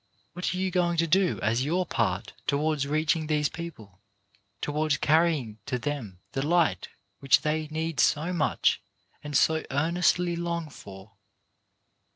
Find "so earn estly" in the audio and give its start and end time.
9.37-10.35